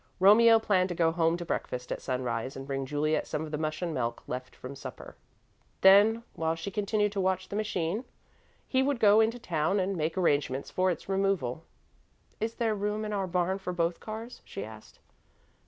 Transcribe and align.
Romeo 0.19 0.57
planned 0.57 0.89
to 0.89 0.95
go 0.95 1.11
home 1.11 1.37
to 1.37 1.45
breakfast 1.45 1.91
at 1.91 2.01
sunrise 2.01 2.55
and 2.55 2.65
bring 2.65 2.87
Juliet 2.87 3.27
some 3.27 3.43
of 3.43 3.51
the 3.51 3.57
mush 3.59 3.83
and 3.83 3.93
milk 3.93 4.23
left 4.25 4.55
from 4.55 4.75
supper. 4.75 5.15
Then, 5.81 6.23
while 6.33 6.55
she 6.55 6.71
continued 6.71 7.11
to 7.11 7.21
watch 7.21 7.49
the 7.49 7.55
machine, 7.55 8.03
he 8.67 8.81
would 8.81 8.99
go 8.99 9.19
into 9.19 9.37
town 9.37 9.79
and 9.79 9.95
make 9.95 10.17
arrangements 10.17 10.71
for 10.71 10.89
its 10.89 11.07
removal. 11.07 11.65
"Is 12.39 12.55
there 12.55 12.73
room 12.73 13.05
in 13.05 13.13
our 13.13 13.27
barn 13.27 13.59
for 13.59 13.73
both 13.73 13.99
cars?" 13.99 14.41
she 14.43 14.65
asked. 14.65 14.97